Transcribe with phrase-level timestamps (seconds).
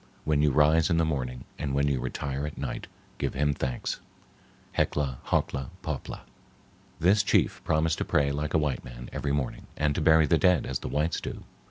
[0.23, 2.87] When you rise in the morning, and when you retire at night,
[3.19, 3.99] give him thanks.
[4.75, 6.21] Heccla Hockla Popla."
[6.99, 10.39] This chief promised to pray like a white man every morning, and to bury the
[10.39, 11.43] dead as the whites do.